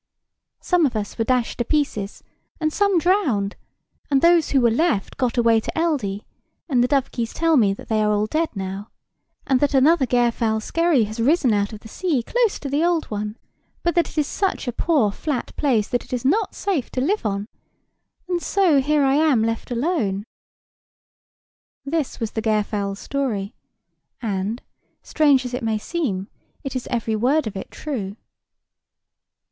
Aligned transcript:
Some 0.61 0.87
of 0.87 0.95
us 0.95 1.19
were 1.19 1.25
dashed 1.25 1.59
to 1.59 1.63
pieces, 1.63 2.23
and 2.59 2.73
some 2.73 2.97
drowned; 2.97 3.55
and 4.09 4.19
those 4.19 4.49
who 4.49 4.59
were 4.59 4.71
left 4.71 5.15
got 5.15 5.37
away 5.37 5.59
to 5.59 5.71
Eldey, 5.77 6.25
and 6.67 6.83
the 6.83 6.87
dovekies 6.87 7.33
tell 7.35 7.55
me 7.55 7.71
they 7.71 8.01
are 8.01 8.11
all 8.11 8.25
dead 8.25 8.49
now, 8.55 8.89
and 9.45 9.59
that 9.59 9.75
another 9.75 10.07
Gairfowlskerry 10.07 11.05
has 11.05 11.19
risen 11.19 11.53
out 11.53 11.71
of 11.71 11.81
the 11.81 11.87
sea 11.87 12.23
close 12.23 12.57
to 12.61 12.67
the 12.67 12.83
old 12.83 13.05
one, 13.11 13.37
but 13.83 13.93
that 13.93 14.09
it 14.09 14.17
is 14.17 14.25
such 14.25 14.67
a 14.67 14.71
poor 14.73 15.11
flat 15.11 15.55
place 15.55 15.87
that 15.89 16.03
it 16.03 16.13
is 16.13 16.25
not 16.25 16.55
safe 16.55 16.89
to 16.93 16.99
live 16.99 17.23
on: 17.23 17.45
and 18.27 18.41
so 18.41 18.81
here 18.81 19.03
I 19.03 19.13
am 19.17 19.43
left 19.43 19.69
alone." 19.69 20.23
This 21.85 22.19
was 22.19 22.31
the 22.31 22.41
Gairfowl's 22.41 22.97
story, 22.97 23.53
and, 24.19 24.63
strange 25.03 25.45
as 25.45 25.53
it 25.53 25.61
may 25.61 25.77
seem, 25.77 26.27
it 26.63 26.75
is 26.75 26.87
every 26.87 27.15
word 27.15 27.45
of 27.45 27.55
it 27.55 27.69
true. 27.69 28.15